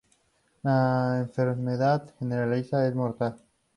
La 0.63 1.19
enfermedad 1.19 2.11
generalizada 2.17 2.87
es 2.87 2.95
mortal. 2.95 3.35